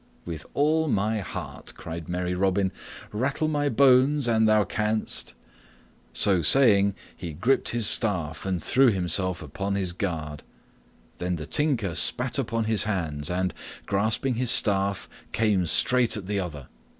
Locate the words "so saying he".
6.11-7.33